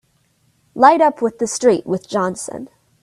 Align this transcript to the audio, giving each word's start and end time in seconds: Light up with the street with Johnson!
Light 0.73 0.99
up 0.99 1.21
with 1.21 1.37
the 1.37 1.45
street 1.45 1.85
with 1.85 2.09
Johnson! 2.09 2.69